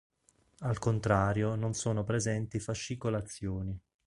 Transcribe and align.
Al 0.61 0.79
contrario 0.79 1.53
non 1.53 1.75
sono 1.75 2.03
presenti 2.03 2.57
fascicolazioni. 2.59 3.79